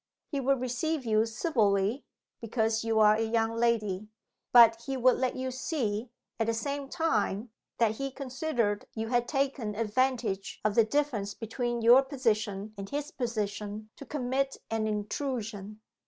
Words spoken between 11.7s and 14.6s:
your position and his position to commit